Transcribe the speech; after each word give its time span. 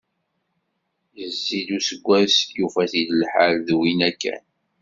Yezzi-d 1.19 1.69
useggas, 1.77 2.35
yufa-t-id 2.57 3.09
lḥal 3.21 3.53
d 3.67 3.69
winna 3.79 4.11
kan. 4.21 4.43